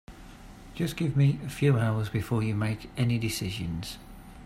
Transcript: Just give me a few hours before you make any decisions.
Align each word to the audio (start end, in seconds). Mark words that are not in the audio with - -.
Just 0.73 0.95
give 0.95 1.15
me 1.15 1.39
a 1.45 1.47
few 1.47 1.77
hours 1.77 2.09
before 2.09 2.41
you 2.41 2.55
make 2.55 2.89
any 2.97 3.19
decisions. 3.19 3.99